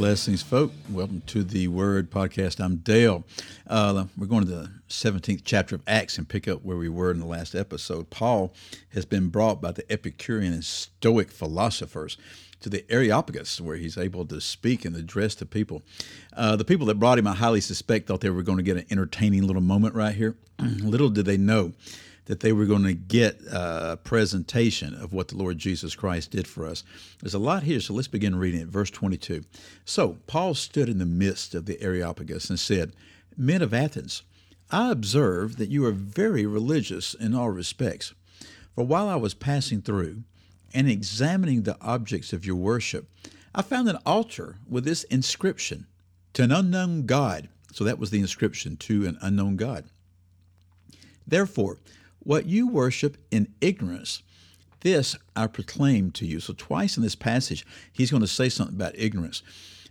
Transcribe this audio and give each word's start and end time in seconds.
Blessings, 0.00 0.42
folk. 0.42 0.72
Welcome 0.90 1.20
to 1.26 1.44
the 1.44 1.68
Word 1.68 2.10
Podcast. 2.10 2.58
I'm 2.58 2.76
Dale. 2.76 3.22
Uh, 3.66 4.06
we're 4.16 4.28
going 4.28 4.46
to 4.46 4.50
the 4.50 4.70
17th 4.88 5.42
chapter 5.44 5.74
of 5.74 5.82
Acts 5.86 6.16
and 6.16 6.26
pick 6.26 6.48
up 6.48 6.64
where 6.64 6.78
we 6.78 6.88
were 6.88 7.10
in 7.10 7.20
the 7.20 7.26
last 7.26 7.54
episode. 7.54 8.08
Paul 8.08 8.54
has 8.94 9.04
been 9.04 9.28
brought 9.28 9.60
by 9.60 9.72
the 9.72 9.84
Epicurean 9.92 10.54
and 10.54 10.64
Stoic 10.64 11.30
philosophers 11.30 12.16
to 12.60 12.70
the 12.70 12.90
Areopagus, 12.90 13.60
where 13.60 13.76
he's 13.76 13.98
able 13.98 14.24
to 14.24 14.40
speak 14.40 14.86
and 14.86 14.96
address 14.96 15.34
the 15.34 15.44
people. 15.44 15.82
Uh, 16.34 16.56
the 16.56 16.64
people 16.64 16.86
that 16.86 16.98
brought 16.98 17.18
him, 17.18 17.26
I 17.26 17.34
highly 17.34 17.60
suspect, 17.60 18.06
thought 18.06 18.22
they 18.22 18.30
were 18.30 18.42
going 18.42 18.56
to 18.56 18.64
get 18.64 18.78
an 18.78 18.86
entertaining 18.90 19.46
little 19.46 19.60
moment 19.60 19.94
right 19.94 20.14
here. 20.14 20.34
little 20.58 21.10
did 21.10 21.26
they 21.26 21.36
know 21.36 21.74
that 22.30 22.38
they 22.38 22.52
were 22.52 22.64
going 22.64 22.84
to 22.84 22.94
get 22.94 23.40
a 23.50 23.98
presentation 24.04 24.94
of 24.94 25.12
what 25.12 25.26
the 25.26 25.36
Lord 25.36 25.58
Jesus 25.58 25.96
Christ 25.96 26.30
did 26.30 26.46
for 26.46 26.64
us. 26.64 26.84
There's 27.20 27.34
a 27.34 27.40
lot 27.40 27.64
here, 27.64 27.80
so 27.80 27.92
let's 27.92 28.06
begin 28.06 28.36
reading 28.36 28.60
it. 28.60 28.68
Verse 28.68 28.88
22. 28.88 29.42
So 29.84 30.16
Paul 30.28 30.54
stood 30.54 30.88
in 30.88 30.98
the 30.98 31.06
midst 31.06 31.56
of 31.56 31.66
the 31.66 31.82
Areopagus 31.82 32.48
and 32.48 32.60
said, 32.60 32.92
Men 33.36 33.62
of 33.62 33.74
Athens, 33.74 34.22
I 34.70 34.92
observe 34.92 35.56
that 35.56 35.70
you 35.70 35.84
are 35.86 35.90
very 35.90 36.46
religious 36.46 37.14
in 37.14 37.34
all 37.34 37.50
respects. 37.50 38.14
For 38.76 38.84
while 38.84 39.08
I 39.08 39.16
was 39.16 39.34
passing 39.34 39.82
through 39.82 40.22
and 40.72 40.88
examining 40.88 41.64
the 41.64 41.78
objects 41.80 42.32
of 42.32 42.46
your 42.46 42.54
worship, 42.54 43.10
I 43.52 43.62
found 43.62 43.88
an 43.88 43.98
altar 44.06 44.58
with 44.68 44.84
this 44.84 45.02
inscription 45.02 45.88
to 46.34 46.44
an 46.44 46.52
unknown 46.52 47.06
God. 47.06 47.48
So 47.72 47.82
that 47.82 47.98
was 47.98 48.10
the 48.10 48.20
inscription 48.20 48.76
to 48.76 49.06
an 49.06 49.18
unknown 49.20 49.56
God. 49.56 49.86
Therefore, 51.26 51.78
what 52.20 52.46
you 52.46 52.68
worship 52.68 53.16
in 53.30 53.52
ignorance, 53.60 54.22
this 54.80 55.16
I 55.36 55.46
proclaim 55.46 56.10
to 56.12 56.26
you. 56.26 56.40
So, 56.40 56.54
twice 56.56 56.96
in 56.96 57.02
this 57.02 57.14
passage, 57.14 57.66
he's 57.92 58.10
going 58.10 58.22
to 58.22 58.26
say 58.26 58.48
something 58.48 58.76
about 58.76 58.98
ignorance. 58.98 59.42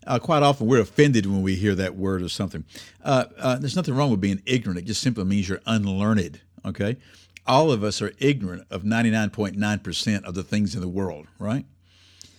Uh, 0.07 0.17
quite 0.17 0.43
often, 0.43 0.67
we're 0.67 0.81
offended 0.81 1.25
when 1.25 1.41
we 1.41 1.55
hear 1.55 1.75
that 1.75 1.95
word 1.95 2.21
or 2.21 2.29
something. 2.29 2.63
Uh, 3.03 3.25
uh, 3.37 3.57
there's 3.57 3.75
nothing 3.75 3.93
wrong 3.93 4.09
with 4.09 4.21
being 4.21 4.41
ignorant. 4.45 4.79
It 4.79 4.85
just 4.85 5.01
simply 5.01 5.25
means 5.25 5.49
you're 5.49 5.61
unlearned, 5.65 6.39
okay? 6.65 6.97
All 7.45 7.71
of 7.71 7.83
us 7.83 8.01
are 8.01 8.13
ignorant 8.19 8.65
of 8.69 8.83
99.9% 8.83 10.23
of 10.23 10.33
the 10.33 10.43
things 10.43 10.73
in 10.73 10.81
the 10.81 10.87
world, 10.87 11.27
right? 11.37 11.65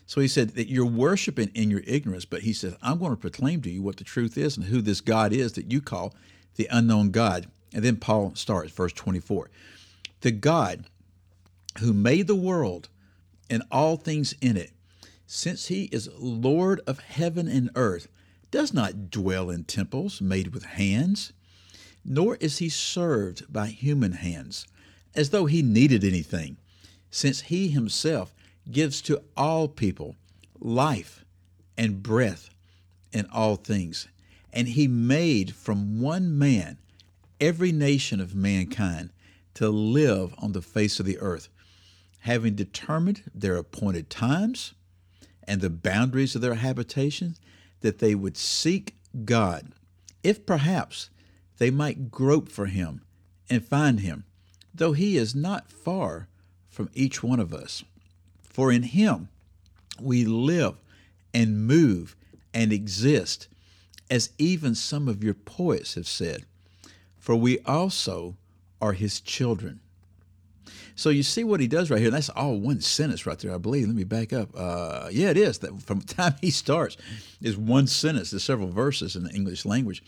So 0.06 0.20
he 0.20 0.28
said 0.28 0.50
that 0.50 0.68
you're 0.68 0.86
worshiping 0.86 1.50
in 1.54 1.70
your 1.70 1.82
ignorance, 1.86 2.24
but 2.24 2.42
he 2.42 2.52
says, 2.52 2.76
I'm 2.82 2.98
going 2.98 3.12
to 3.12 3.16
proclaim 3.16 3.62
to 3.62 3.70
you 3.70 3.82
what 3.82 3.96
the 3.96 4.04
truth 4.04 4.36
is 4.36 4.56
and 4.56 4.66
who 4.66 4.80
this 4.80 5.00
God 5.00 5.32
is 5.32 5.52
that 5.52 5.70
you 5.70 5.80
call 5.80 6.14
the 6.56 6.66
unknown 6.70 7.10
God. 7.10 7.46
And 7.72 7.84
then 7.84 7.96
Paul 7.96 8.34
starts, 8.34 8.72
verse 8.72 8.92
24 8.92 9.50
the 10.20 10.30
God 10.30 10.86
who 11.78 11.92
made 11.92 12.26
the 12.26 12.34
world 12.34 12.88
and 13.48 13.62
all 13.70 13.96
things 13.96 14.34
in 14.40 14.56
it, 14.56 14.72
since 15.26 15.66
he 15.66 15.84
is 15.84 16.10
Lord 16.18 16.80
of 16.86 16.98
heaven 16.98 17.48
and 17.48 17.70
earth, 17.74 18.08
does 18.50 18.74
not 18.74 19.10
dwell 19.10 19.50
in 19.50 19.64
temples 19.64 20.20
made 20.20 20.52
with 20.52 20.64
hands, 20.64 21.32
nor 22.04 22.36
is 22.36 22.58
he 22.58 22.68
served 22.68 23.52
by 23.52 23.68
human 23.68 24.12
hands, 24.12 24.66
as 25.14 25.30
though 25.30 25.46
he 25.46 25.62
needed 25.62 26.04
anything, 26.04 26.56
since 27.10 27.42
he 27.42 27.68
himself 27.68 28.34
gives 28.70 29.00
to 29.02 29.22
all 29.36 29.68
people 29.68 30.16
life 30.58 31.24
and 31.76 32.02
breath 32.02 32.50
and 33.12 33.26
all 33.32 33.56
things. 33.56 34.08
And 34.52 34.68
he 34.68 34.88
made 34.88 35.54
from 35.54 36.00
one 36.00 36.38
man 36.38 36.78
every 37.40 37.72
nation 37.72 38.20
of 38.20 38.34
mankind 38.34 39.10
to 39.60 39.68
live 39.68 40.34
on 40.38 40.52
the 40.52 40.62
face 40.62 40.98
of 40.98 41.04
the 41.04 41.18
earth, 41.18 41.50
having 42.20 42.54
determined 42.54 43.22
their 43.34 43.56
appointed 43.56 44.08
times 44.08 44.72
and 45.44 45.60
the 45.60 45.68
boundaries 45.68 46.34
of 46.34 46.40
their 46.40 46.54
habitation, 46.54 47.36
that 47.82 47.98
they 47.98 48.14
would 48.14 48.38
seek 48.38 48.96
God, 49.26 49.72
if 50.22 50.46
perhaps 50.46 51.10
they 51.58 51.70
might 51.70 52.10
grope 52.10 52.48
for 52.48 52.64
him 52.64 53.02
and 53.50 53.62
find 53.62 54.00
him, 54.00 54.24
though 54.72 54.94
he 54.94 55.18
is 55.18 55.34
not 55.34 55.70
far 55.70 56.26
from 56.70 56.88
each 56.94 57.22
one 57.22 57.38
of 57.38 57.52
us. 57.52 57.84
For 58.42 58.72
in 58.72 58.84
him 58.84 59.28
we 60.00 60.24
live 60.24 60.76
and 61.34 61.66
move 61.66 62.16
and 62.54 62.72
exist, 62.72 63.46
as 64.08 64.30
even 64.38 64.74
some 64.74 65.06
of 65.06 65.22
your 65.22 65.34
poets 65.34 65.96
have 65.96 66.08
said. 66.08 66.46
For 67.18 67.36
we 67.36 67.58
also 67.66 68.36
are 68.80 68.92
his 68.92 69.20
children. 69.20 69.80
So 70.94 71.08
you 71.08 71.22
see 71.22 71.44
what 71.44 71.60
he 71.60 71.66
does 71.66 71.90
right 71.90 72.00
here. 72.00 72.10
That's 72.10 72.28
all 72.28 72.58
one 72.58 72.80
sentence 72.80 73.24
right 73.24 73.38
there, 73.38 73.54
I 73.54 73.58
believe. 73.58 73.86
Let 73.86 73.96
me 73.96 74.04
back 74.04 74.32
up. 74.32 74.50
Uh, 74.54 75.08
yeah, 75.10 75.30
it 75.30 75.38
is. 75.38 75.58
That 75.60 75.80
from 75.82 76.00
the 76.00 76.14
time 76.14 76.34
he 76.40 76.50
starts 76.50 76.96
is 77.40 77.56
one 77.56 77.86
sentence. 77.86 78.30
There's 78.30 78.44
several 78.44 78.68
verses 78.68 79.16
in 79.16 79.24
the 79.24 79.30
English 79.30 79.64
language. 79.64 80.02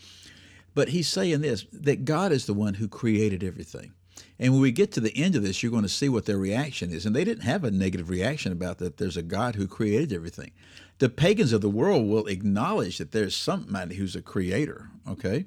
But 0.75 0.89
he's 0.89 1.07
saying 1.07 1.41
this 1.41 1.65
that 1.73 2.05
God 2.05 2.31
is 2.31 2.45
the 2.45 2.53
one 2.53 2.75
who 2.75 2.87
created 2.87 3.43
everything. 3.43 3.93
And 4.39 4.53
when 4.53 4.61
we 4.61 4.71
get 4.71 4.91
to 4.93 4.99
the 4.99 5.15
end 5.15 5.35
of 5.35 5.43
this, 5.43 5.61
you're 5.61 5.71
going 5.71 5.83
to 5.83 5.89
see 5.89 6.09
what 6.09 6.25
their 6.25 6.37
reaction 6.37 6.91
is. 6.91 7.05
And 7.05 7.15
they 7.15 7.23
didn't 7.23 7.43
have 7.43 7.63
a 7.63 7.71
negative 7.71 8.09
reaction 8.09 8.51
about 8.51 8.77
that. 8.79 8.97
There's 8.97 9.17
a 9.17 9.23
God 9.23 9.55
who 9.55 9.67
created 9.67 10.13
everything. 10.13 10.51
The 10.99 11.09
pagans 11.09 11.53
of 11.53 11.61
the 11.61 11.69
world 11.69 12.07
will 12.07 12.27
acknowledge 12.27 12.97
that 12.97 13.11
there's 13.11 13.35
somebody 13.35 13.95
who's 13.95 14.15
a 14.15 14.21
creator, 14.21 14.89
okay? 15.07 15.45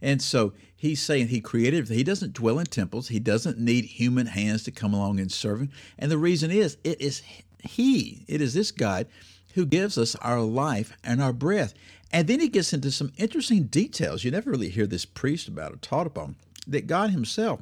And 0.00 0.22
so 0.22 0.52
he's 0.78 1.02
saying 1.02 1.28
he 1.28 1.40
created, 1.40 1.88
he 1.88 2.04
doesn't 2.04 2.32
dwell 2.32 2.58
in 2.58 2.66
temples. 2.66 3.08
He 3.08 3.18
doesn't 3.18 3.58
need 3.58 3.84
human 3.84 4.28
hands 4.28 4.62
to 4.62 4.70
come 4.70 4.94
along 4.94 5.20
and 5.20 5.30
serve 5.30 5.60
him. 5.60 5.70
And 5.98 6.10
the 6.10 6.16
reason 6.16 6.50
is, 6.50 6.78
it 6.84 7.00
is 7.00 7.22
he, 7.62 8.24
it 8.28 8.40
is 8.40 8.54
this 8.54 8.70
God 8.70 9.08
who 9.54 9.66
gives 9.66 9.98
us 9.98 10.14
our 10.16 10.40
life 10.40 10.96
and 11.02 11.20
our 11.20 11.32
breath. 11.32 11.74
And 12.12 12.28
then 12.28 12.40
he 12.40 12.48
gets 12.48 12.72
into 12.72 12.92
some 12.92 13.12
interesting 13.18 13.64
details. 13.64 14.22
You 14.22 14.30
never 14.30 14.50
really 14.50 14.70
hear 14.70 14.86
this 14.86 15.04
priest 15.04 15.48
about 15.48 15.72
or 15.72 15.76
taught 15.76 16.06
upon 16.06 16.36
that 16.66 16.86
God 16.86 17.10
himself 17.10 17.60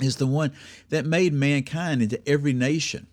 is 0.00 0.16
the 0.16 0.26
one 0.26 0.52
that 0.88 1.04
made 1.04 1.34
mankind 1.34 2.00
into 2.00 2.26
every 2.26 2.54
nation. 2.54 3.06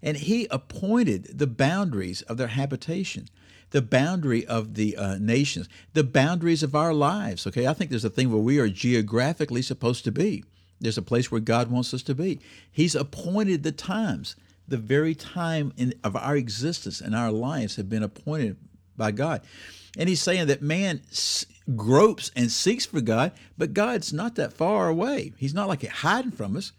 And 0.00 0.16
he 0.16 0.46
appointed 0.50 1.38
the 1.38 1.48
boundaries 1.48 2.22
of 2.22 2.36
their 2.36 2.46
habitation 2.46 3.28
the 3.70 3.82
boundary 3.82 4.46
of 4.46 4.74
the 4.74 4.96
uh, 4.96 5.16
nations, 5.18 5.68
the 5.92 6.04
boundaries 6.04 6.62
of 6.62 6.74
our 6.74 6.92
lives. 6.92 7.46
Okay, 7.46 7.66
I 7.66 7.74
think 7.74 7.90
there's 7.90 8.04
a 8.04 8.10
thing 8.10 8.30
where 8.30 8.40
we 8.40 8.58
are 8.58 8.68
geographically 8.68 9.62
supposed 9.62 10.04
to 10.04 10.12
be. 10.12 10.44
There's 10.80 10.98
a 10.98 11.02
place 11.02 11.30
where 11.30 11.40
God 11.40 11.70
wants 11.70 11.92
us 11.92 12.02
to 12.04 12.14
be. 12.14 12.40
He's 12.70 12.94
appointed 12.94 13.62
the 13.62 13.72
times. 13.72 14.34
The 14.66 14.78
very 14.78 15.14
time 15.14 15.72
in, 15.76 15.94
of 16.02 16.16
our 16.16 16.36
existence 16.36 17.00
and 17.00 17.14
our 17.14 17.30
lives 17.30 17.76
have 17.76 17.88
been 17.88 18.02
appointed 18.02 18.56
by 18.96 19.10
God. 19.10 19.42
And 19.98 20.08
he's 20.08 20.22
saying 20.22 20.46
that 20.46 20.62
man 20.62 21.02
gropes 21.76 22.30
and 22.36 22.50
seeks 22.50 22.86
for 22.86 23.00
God, 23.00 23.32
but 23.58 23.74
God's 23.74 24.12
not 24.12 24.36
that 24.36 24.52
far 24.52 24.88
away. 24.88 25.32
He's 25.36 25.54
not 25.54 25.68
like 25.68 25.86
hiding 25.86 26.30
from 26.30 26.56
us 26.56 26.72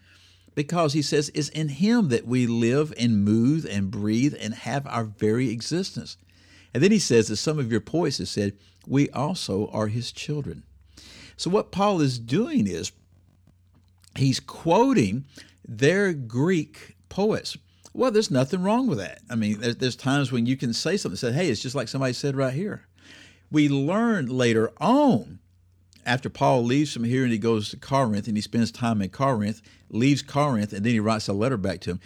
because 0.56 0.94
he 0.94 1.02
says 1.02 1.32
it's 1.34 1.50
in 1.50 1.70
him 1.70 2.10
that 2.10 2.26
we 2.26 2.48
live 2.48 2.94
and 2.98 3.24
move 3.24 3.66
and 3.70 3.92
breathe 3.92 4.36
and 4.40 4.54
have 4.54 4.88
our 4.88 5.04
very 5.04 5.50
existence. 5.50 6.18
And 6.74 6.82
then 6.82 6.92
he 6.92 7.00
says, 7.00 7.30
as 7.30 7.40
some 7.40 7.60
of 7.60 7.72
your 7.72 7.82
poets 7.82 8.18
have 8.20 8.30
said, 8.30 8.54
we 8.88 9.10
also 9.10 9.68
are 9.68 9.88
his 9.88 10.12
children. 10.12 10.64
So 11.38 11.50
what 11.50 11.72
Paul 11.72 12.02
is 12.02 12.20
doing 12.20 12.68
is 12.68 12.92
he's 14.16 14.40
quoting 14.40 15.26
their 15.68 16.14
Greek 16.14 16.96
poets. 17.10 17.58
Well, 17.94 18.12
there's 18.12 18.32
nothing 18.32 18.64
wrong 18.64 18.88
with 18.88 19.00
that. 19.00 19.20
I 19.30 19.36
mean, 19.36 19.60
there's, 19.60 19.76
there's 19.78 19.96
times 19.96 20.32
when 20.32 20.46
you 20.46 20.56
can 20.56 20.74
say 20.74 20.98
something, 20.98 21.18
say, 21.18 21.32
hey, 21.32 21.50
it's 21.50 21.62
just 21.62 21.76
like 21.76 21.88
somebody 21.88 22.14
said 22.14 22.36
right 22.36 22.54
here. 22.54 22.86
We 23.52 23.68
learn 23.68 24.28
later 24.28 24.72
on, 24.80 25.40
after 26.06 26.30
Paul 26.30 26.64
leaves 26.64 26.94
from 26.94 27.04
here 27.04 27.24
and 27.24 27.32
he 27.32 27.38
goes 27.38 27.70
to 27.70 27.78
Corinth 27.78 28.28
and 28.28 28.36
he 28.38 28.42
spends 28.42 28.72
time 28.72 29.02
in 29.02 29.10
Corinth, 29.10 29.62
leaves 29.90 30.22
Corinth, 30.22 30.74
and 30.74 30.86
then 30.86 30.94
he 30.94 31.00
writes 31.00 31.28
a 31.28 31.34
letter 31.34 31.58
back 31.58 31.82
to 31.82 31.92
him 31.92 32.00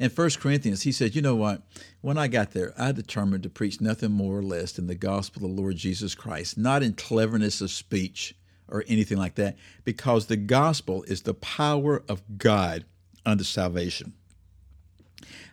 in 0.00 0.08
First 0.08 0.40
Corinthians, 0.40 0.82
he 0.82 0.92
said, 0.92 1.14
You 1.14 1.20
know 1.20 1.36
what? 1.36 1.60
When 2.00 2.16
I 2.16 2.26
got 2.26 2.52
there, 2.52 2.72
I 2.78 2.90
determined 2.90 3.42
to 3.42 3.50
preach 3.50 3.82
nothing 3.82 4.10
more 4.10 4.38
or 4.38 4.42
less 4.42 4.72
than 4.72 4.86
the 4.86 4.94
gospel 4.94 5.44
of 5.44 5.54
the 5.54 5.62
Lord 5.62 5.76
Jesus 5.76 6.14
Christ, 6.14 6.56
not 6.56 6.82
in 6.82 6.94
cleverness 6.94 7.60
of 7.60 7.70
speech 7.70 8.34
or 8.66 8.82
anything 8.88 9.18
like 9.18 9.34
that, 9.34 9.56
because 9.84 10.26
the 10.26 10.38
gospel 10.38 11.02
is 11.02 11.22
the 11.22 11.34
power 11.34 12.02
of 12.08 12.22
God 12.38 12.86
unto 13.26 13.44
salvation. 13.44 14.14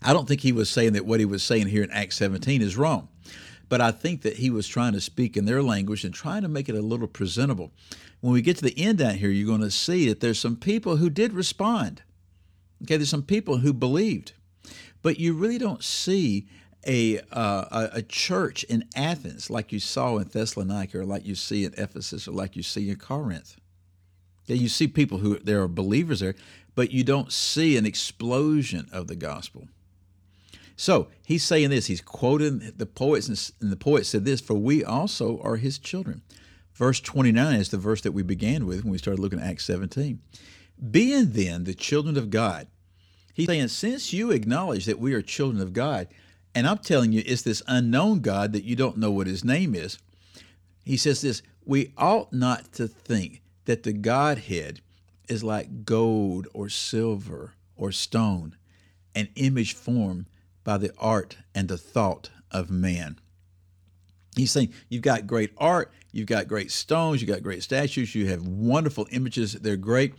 I 0.02 0.14
don't 0.14 0.30
think 0.30 0.42
he 0.42 0.54
was 0.54 0.70
saying 0.70 0.94
that 0.94 1.06
what 1.06 1.20
he 1.20 1.26
was 1.26 1.44
saying 1.44 1.68
here 1.68 1.84
in 1.84 1.92
Acts 1.92 2.16
17 2.16 2.62
is 2.62 2.78
wrong, 2.78 3.10
but 3.68 3.82
I 3.82 3.92
think 3.92 4.22
that 4.22 4.38
he 4.38 4.50
was 4.50 4.66
trying 4.66 4.94
to 4.94 5.02
speak 5.02 5.36
in 5.36 5.44
their 5.44 5.62
language 5.62 6.06
and 6.06 6.14
trying 6.14 6.44
to 6.44 6.48
make 6.48 6.70
it 6.70 6.76
a 6.76 6.82
little 6.82 7.08
presentable. 7.08 7.74
When 8.22 8.32
we 8.32 8.42
get 8.42 8.56
to 8.58 8.64
the 8.64 8.80
end 8.80 9.00
down 9.00 9.16
here, 9.16 9.30
you're 9.30 9.48
going 9.48 9.60
to 9.60 9.72
see 9.72 10.08
that 10.08 10.22
there's 10.22 10.40
some 10.40 10.56
people 10.56 10.98
who 10.98 11.10
did 11.10 11.34
respond. 11.34 12.04
Okay, 12.84 12.96
there's 12.96 13.10
some 13.10 13.24
people 13.24 13.58
who 13.58 13.74
believed. 13.74 14.34
But 15.02 15.20
you 15.20 15.34
really 15.34 15.58
don't 15.58 15.84
see 15.84 16.48
a, 16.86 17.20
uh, 17.32 17.90
a 17.94 18.02
church 18.02 18.64
in 18.66 18.86
Athens 18.96 19.50
like 19.50 19.72
you 19.72 19.80
saw 19.80 20.18
in 20.18 20.28
Thessalonica 20.28 21.00
or 21.00 21.06
like 21.06 21.26
you 21.26 21.36
see 21.36 21.66
in 21.66 21.74
Ephesus 21.78 22.28
or 22.28 22.32
like 22.32 22.56
you 22.56 22.64
see 22.64 22.90
in 22.90 22.96
Corinth. 22.96 23.58
Yeah, 24.46 24.56
you 24.56 24.70
see 24.70 24.88
people 24.88 25.18
who 25.18 25.38
there 25.40 25.62
are 25.62 25.68
believers 25.68 26.22
there, 26.22 26.36
but 26.74 26.92
you 26.92 27.04
don't 27.04 27.34
see 27.34 27.76
an 27.76 27.86
explosion 27.86 28.88
of 28.92 29.08
the 29.08 29.16
gospel. 29.16 29.68
So 30.78 31.08
he's 31.26 31.44
saying 31.44 31.72
this. 31.72 31.88
He's 31.88 32.02
quoting 32.02 32.72
the 32.78 32.86
poets, 32.86 33.52
and 33.60 33.72
the 33.72 33.76
poet 33.76 34.06
said 34.06 34.24
this: 34.24 34.40
"For 34.40 34.54
we 34.54 34.86
also 34.86 35.42
are 35.42 35.58
his 35.58 35.80
children." 35.80 36.22
Verse 36.74 37.02
29 37.02 37.60
is 37.60 37.70
the 37.70 37.78
verse 37.78 38.02
that 38.02 38.12
we 38.12 38.22
began 38.22 38.68
with 38.68 38.84
when 38.84 38.92
we 38.92 39.00
started 39.00 39.20
looking 39.20 39.40
at 39.40 39.50
Acts 39.50 39.66
17. 39.66 40.20
Being 40.92 41.32
then 41.32 41.64
the 41.64 41.74
children 41.74 42.16
of 42.18 42.30
God, 42.30 42.68
he's 43.38 43.48
saying, 43.48 43.68
since 43.70 44.12
you 44.12 44.32
acknowledge 44.32 44.86
that 44.86 45.00
we 45.00 45.14
are 45.14 45.22
children 45.22 45.62
of 45.62 45.72
God, 45.72 46.08
and 46.54 46.68
I'm 46.68 46.80
telling 46.80 47.12
you, 47.14 47.24
it's 47.26 47.44
this 47.44 47.62
unknown 47.68 48.20
God 48.22 48.52
that 48.54 48.64
you 48.64 48.76
don't 48.76 48.98
know 48.98 49.12
what 49.12 49.28
his 49.28 49.46
name 49.46 49.76
is. 49.76 50.00
He 50.84 50.98
says 50.98 51.22
this 51.22 51.42
we 51.66 51.94
ought 51.98 52.34
not 52.34 52.74
to 52.74 52.88
think 52.88 53.42
that 53.66 53.84
the 53.84 53.94
Godhead 53.94 54.82
is 55.28 55.44
like 55.44 55.86
gold 55.86 56.48
or 56.54 56.70
silver 56.70 57.54
or 57.76 57.92
stone, 57.92 58.56
an 59.14 59.28
image 59.36 59.74
formed 59.74 60.26
by 60.64 60.78
the 60.78 60.92
art 60.98 61.38
and 61.54 61.68
the 61.68 61.78
thought 61.78 62.30
of 62.50 62.72
man. 62.72 63.20
He's 64.36 64.52
saying 64.52 64.74
you've 64.90 65.02
got 65.02 65.28
great 65.28 65.52
art, 65.58 65.92
you've 66.12 66.28
got 66.28 66.48
great 66.48 66.72
stones, 66.72 67.22
you've 67.22 67.30
got 67.30 67.44
great 67.44 67.64
statues, 67.64 68.16
you 68.16 68.28
have 68.28 68.48
wonderful 68.48 69.08
images, 69.12 69.54
they're 69.54 69.78
great, 69.78 70.14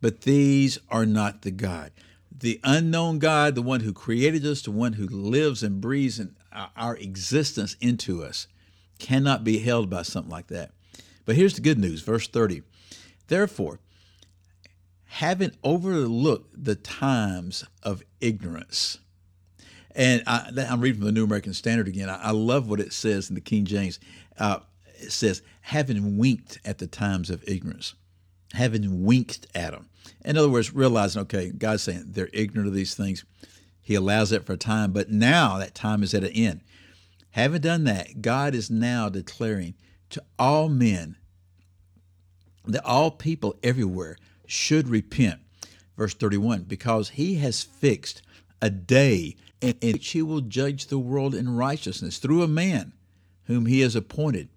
but 0.00 0.22
these 0.22 0.78
are 0.88 1.06
not 1.06 1.42
the 1.42 1.50
God. 1.50 1.92
The 2.38 2.60
unknown 2.64 3.18
God, 3.18 3.54
the 3.54 3.62
one 3.62 3.80
who 3.80 3.92
created 3.92 4.44
us, 4.44 4.62
the 4.62 4.70
one 4.70 4.94
who 4.94 5.06
lives 5.06 5.62
and 5.62 5.80
breathes 5.80 6.18
in 6.20 6.36
our 6.76 6.96
existence 6.96 7.76
into 7.80 8.22
us, 8.22 8.46
cannot 8.98 9.44
be 9.44 9.58
held 9.58 9.88
by 9.88 10.02
something 10.02 10.30
like 10.30 10.48
that. 10.48 10.72
But 11.24 11.36
here's 11.36 11.54
the 11.54 11.60
good 11.60 11.78
news, 11.78 12.02
verse 12.02 12.28
30. 12.28 12.62
Therefore, 13.28 13.80
having 15.04 15.52
overlooked 15.64 16.64
the 16.64 16.74
times 16.76 17.64
of 17.82 18.02
ignorance, 18.20 18.98
and 19.94 20.22
I, 20.26 20.50
am 20.56 20.80
reading 20.80 21.00
from 21.00 21.06
the 21.06 21.12
New 21.12 21.24
American 21.24 21.54
Standard 21.54 21.88
again. 21.88 22.10
I, 22.10 22.16
I, 22.24 22.30
love 22.32 22.68
what 22.68 22.80
it 22.80 22.92
says 22.92 23.30
in 23.30 23.34
the 23.34 23.40
King 23.40 23.64
James. 23.64 23.98
Uh, 24.38 24.58
it 24.98 25.10
says, 25.10 25.42
having 25.62 26.18
winked 26.18 26.60
at 26.64 26.78
the 26.78 26.86
times 26.86 27.30
of 27.30 27.42
ignorance, 27.48 27.94
having 28.52 29.04
winked 29.04 29.46
at 29.54 29.72
them. 29.72 29.88
In 30.24 30.36
other 30.36 30.48
words, 30.48 30.74
realizing, 30.74 31.22
okay, 31.22 31.50
God's 31.50 31.82
saying 31.82 32.04
they're 32.08 32.30
ignorant 32.32 32.68
of 32.68 32.74
these 32.74 32.94
things. 32.94 33.24
He 33.80 33.94
allows 33.94 34.32
it 34.32 34.44
for 34.44 34.54
a 34.54 34.58
time, 34.58 34.92
but 34.92 35.10
now 35.10 35.58
that 35.58 35.74
time 35.74 36.02
is 36.02 36.14
at 36.14 36.24
an 36.24 36.30
end. 36.30 36.60
Having 37.30 37.60
done 37.60 37.84
that, 37.84 38.22
God 38.22 38.54
is 38.54 38.70
now 38.70 39.08
declaring 39.08 39.74
to 40.10 40.22
all 40.38 40.68
men 40.68 41.16
that 42.64 42.84
all 42.84 43.10
people 43.10 43.56
everywhere 43.62 44.16
should 44.46 44.88
repent. 44.88 45.40
Verse 45.96 46.14
31 46.14 46.62
because 46.62 47.10
he 47.10 47.36
has 47.36 47.62
fixed 47.62 48.22
a 48.60 48.70
day 48.70 49.36
in 49.60 49.74
which 49.82 50.10
he 50.10 50.22
will 50.22 50.40
judge 50.40 50.86
the 50.86 50.98
world 50.98 51.34
in 51.34 51.56
righteousness 51.56 52.18
through 52.18 52.42
a 52.42 52.48
man 52.48 52.92
whom 53.44 53.66
he 53.66 53.80
has 53.80 53.94
appointed, 53.94 54.48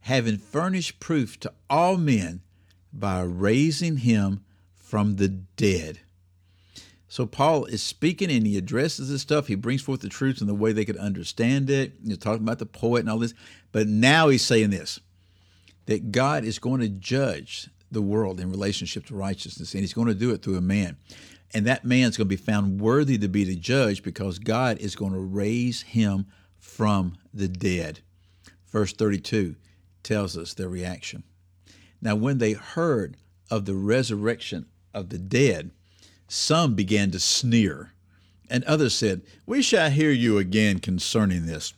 having 0.00 0.36
furnished 0.36 1.00
proof 1.00 1.38
to 1.40 1.52
all 1.70 1.96
men 1.96 2.40
by 2.92 3.22
raising 3.22 3.98
him 3.98 4.44
from 4.74 5.16
the 5.16 5.28
dead. 5.28 6.00
So 7.08 7.26
Paul 7.26 7.66
is 7.66 7.82
speaking 7.82 8.30
and 8.30 8.46
he 8.46 8.56
addresses 8.56 9.10
this 9.10 9.20
stuff. 9.20 9.46
He 9.46 9.54
brings 9.54 9.82
forth 9.82 10.00
the 10.00 10.08
truth 10.08 10.40
in 10.40 10.46
the 10.46 10.54
way 10.54 10.72
they 10.72 10.86
could 10.86 10.96
understand 10.96 11.68
it. 11.68 11.92
He's 12.02 12.16
talking 12.16 12.42
about 12.42 12.58
the 12.58 12.64
poet 12.66 13.00
and 13.00 13.10
all 13.10 13.18
this. 13.18 13.34
But 13.70 13.86
now 13.86 14.28
he's 14.28 14.44
saying 14.44 14.70
this 14.70 14.98
that 15.86 16.12
God 16.12 16.44
is 16.44 16.58
going 16.58 16.80
to 16.80 16.88
judge 16.88 17.68
the 17.90 18.00
world 18.00 18.40
in 18.40 18.50
relationship 18.50 19.04
to 19.06 19.14
righteousness, 19.14 19.74
and 19.74 19.80
he's 19.82 19.92
going 19.92 20.08
to 20.08 20.14
do 20.14 20.30
it 20.30 20.42
through 20.42 20.56
a 20.56 20.62
man. 20.62 20.96
And 21.52 21.66
that 21.66 21.84
man's 21.84 22.16
going 22.16 22.28
to 22.28 22.34
be 22.34 22.36
found 22.36 22.80
worthy 22.80 23.18
to 23.18 23.28
be 23.28 23.44
the 23.44 23.56
judge 23.56 24.02
because 24.02 24.38
God 24.38 24.78
is 24.78 24.96
going 24.96 25.12
to 25.12 25.18
raise 25.18 25.82
him 25.82 26.26
from 26.58 27.18
the 27.34 27.48
dead. 27.48 28.00
Verse 28.68 28.94
32 28.94 29.56
tells 30.02 30.38
us 30.38 30.54
their 30.54 30.70
reaction. 30.70 31.24
Now, 32.02 32.14
when 32.16 32.36
they 32.36 32.52
heard 32.52 33.16
of 33.50 33.64
the 33.64 33.74
resurrection 33.74 34.66
of 34.92 35.08
the 35.08 35.18
dead, 35.18 35.70
some 36.28 36.74
began 36.74 37.10
to 37.12 37.18
sneer, 37.18 37.92
and 38.50 38.64
others 38.64 38.94
said, 38.94 39.22
We 39.46 39.62
shall 39.62 39.90
hear 39.90 40.10
you 40.10 40.36
again 40.36 40.78
concerning 40.78 41.46
this. 41.46 41.72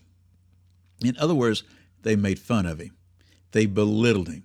In 1.05 1.17
other 1.19 1.35
words, 1.35 1.62
they 2.03 2.17
made 2.17 2.41
fun 2.41 2.67
of 2.67 2.81
him, 2.81 2.97
they 3.53 3.67
belittled 3.67 4.29
him. 4.29 4.43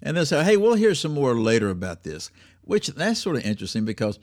And 0.00 0.16
they 0.16 0.24
said, 0.24 0.44
Hey, 0.44 0.56
we'll 0.56 0.74
hear 0.74 0.94
some 0.94 1.14
more 1.14 1.34
later 1.34 1.70
about 1.70 2.04
this, 2.04 2.30
which 2.60 2.88
that's 2.88 3.20
sort 3.20 3.36
of 3.36 3.44
interesting 3.44 3.84
because 3.84 4.20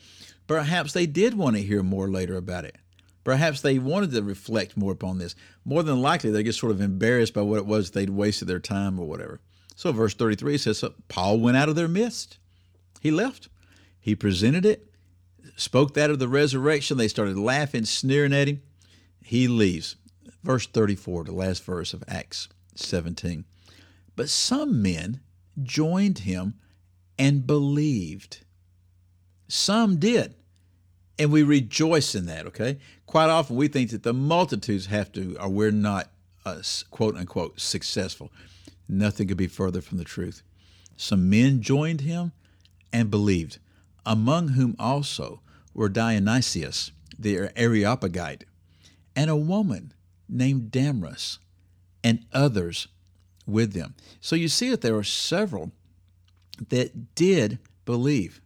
Perhaps 0.50 0.94
they 0.94 1.06
did 1.06 1.36
want 1.36 1.56
to 1.56 1.62
hear 1.62 1.84
more 1.84 2.10
later 2.10 2.36
about 2.36 2.66
it. 2.66 2.76
Perhaps 3.24 3.62
they 3.62 3.78
wanted 3.78 4.10
to 4.10 4.24
reflect 4.24 4.76
more 4.76 4.92
upon 4.92 5.20
this. 5.20 5.36
More 5.64 5.84
than 5.84 6.02
likely, 6.02 6.32
they 6.32 6.42
get 6.42 6.56
sort 6.56 6.72
of 6.72 6.82
embarrassed 6.82 7.36
by 7.36 7.44
what 7.44 7.60
it 7.60 7.68
was 7.68 7.92
they'd 7.92 8.10
wasted 8.10 8.48
their 8.48 8.60
time 8.60 9.00
or 9.00 9.08
whatever. 9.08 9.42
So, 9.80 9.94
verse 9.94 10.14
33 10.14 10.58
says, 10.58 10.80
so 10.80 10.94
Paul 11.08 11.40
went 11.40 11.56
out 11.56 11.70
of 11.70 11.76
their 11.78 11.88
midst. 11.88 12.38
He 13.00 13.12
left. 13.12 13.48
He 14.02 14.14
presented 14.14 14.66
it, 14.66 14.92
spoke 15.56 15.94
that 15.94 16.10
of 16.10 16.20
the 16.20 16.28
resurrection. 16.28 16.98
They 16.98 17.08
started 17.08 17.38
laughing, 17.38 17.86
sneering 17.86 18.34
at 18.34 18.50
him. 18.50 18.62
He 19.24 19.48
leaves. 19.48 19.96
Verse 20.44 20.68
34, 20.68 21.24
the 21.24 21.32
last 21.32 21.64
verse 21.64 21.94
of 21.94 22.04
Acts 22.10 22.50
17. 22.76 23.46
But 24.18 24.28
some 24.28 24.82
men 24.82 25.22
joined 25.64 26.20
him 26.20 26.56
and 27.18 27.48
believed. 27.48 28.40
Some 29.48 29.96
did. 29.96 30.36
And 31.18 31.32
we 31.32 31.42
rejoice 31.42 32.16
in 32.16 32.26
that, 32.26 32.46
okay? 32.48 32.80
Quite 33.06 33.30
often 33.30 33.56
we 33.56 33.70
think 33.70 33.92
that 33.92 34.04
the 34.04 34.14
multitudes 34.14 34.88
have 34.88 35.14
to, 35.14 35.38
or 35.40 35.48
we're 35.48 35.72
not, 35.72 36.12
uh, 36.46 36.62
quote 36.92 37.16
unquote, 37.16 37.62
successful. 37.62 38.30
Nothing 38.90 39.28
could 39.28 39.38
be 39.38 39.48
further 39.48 39.82
from 39.82 40.00
the 40.00 40.04
truth. 40.04 40.42
Some 40.98 41.30
men 41.30 41.62
joined 41.62 42.02
him 42.02 42.32
and 42.92 43.12
believed, 43.12 43.60
among 44.06 44.50
whom 44.50 44.76
also 44.80 45.42
were 45.74 45.90
Dionysius, 45.90 46.92
the 47.18 47.52
Areopagite, 47.56 48.46
and 49.16 49.30
a 49.30 49.36
woman 49.36 49.94
named 50.28 50.72
Damaris, 50.72 51.38
and 52.04 52.26
others 52.34 52.88
with 53.46 53.74
them. 53.74 53.94
So 54.20 54.36
you 54.36 54.48
see 54.48 54.70
that 54.72 54.82
there 54.82 54.98
are 54.98 55.04
several 55.04 55.72
that 56.70 57.16
did 57.16 57.60
believe. 57.86 58.42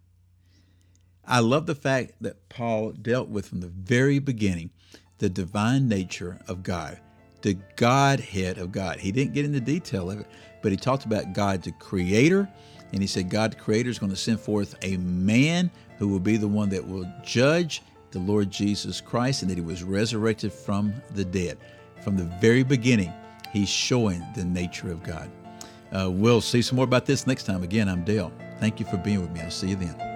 I 1.25 1.39
love 1.39 1.65
the 1.67 1.75
fact 1.75 2.13
that 2.21 2.49
Paul 2.49 2.91
dealt 2.91 3.29
with 3.29 3.47
from 3.47 3.61
the 3.61 3.67
very 3.67 4.19
beginning 4.19 4.71
the 5.19 5.29
divine 5.29 5.87
nature 5.87 6.39
of 6.47 6.63
God, 6.63 6.99
the 7.43 7.53
Godhead 7.75 8.57
of 8.57 8.71
God. 8.71 8.99
He 8.99 9.11
didn't 9.11 9.33
get 9.33 9.45
into 9.45 9.59
detail 9.59 10.09
of 10.09 10.21
it, 10.21 10.27
but 10.61 10.71
he 10.71 10.77
talked 10.77 11.05
about 11.05 11.33
God 11.33 11.61
the 11.61 11.71
Creator, 11.73 12.49
and 12.91 13.01
he 13.01 13.07
said 13.07 13.29
God 13.29 13.51
the 13.51 13.57
Creator 13.57 13.89
is 13.89 13.99
going 13.99 14.11
to 14.11 14.17
send 14.17 14.39
forth 14.39 14.75
a 14.81 14.97
man 14.97 15.69
who 15.99 16.07
will 16.07 16.19
be 16.19 16.37
the 16.37 16.47
one 16.47 16.69
that 16.69 16.85
will 16.85 17.05
judge 17.23 17.83
the 18.11 18.19
Lord 18.19 18.49
Jesus 18.49 19.01
Christ, 19.01 19.41
and 19.41 19.51
that 19.51 19.57
he 19.57 19.63
was 19.63 19.83
resurrected 19.83 20.51
from 20.51 20.93
the 21.15 21.25
dead. 21.25 21.57
From 22.01 22.17
the 22.17 22.25
very 22.41 22.63
beginning, 22.63 23.13
he's 23.51 23.69
showing 23.69 24.23
the 24.35 24.43
nature 24.43 24.91
of 24.91 25.03
God. 25.03 25.29
Uh, 25.91 26.09
we'll 26.11 26.41
see 26.41 26.61
some 26.61 26.75
more 26.75 26.85
about 26.85 27.05
this 27.05 27.27
next 27.27 27.43
time. 27.43 27.63
Again, 27.63 27.87
I'm 27.87 28.03
Dale. 28.03 28.31
Thank 28.59 28.79
you 28.79 28.85
for 28.85 28.97
being 28.97 29.21
with 29.21 29.31
me. 29.31 29.41
I'll 29.41 29.51
see 29.51 29.69
you 29.69 29.75
then. 29.75 30.12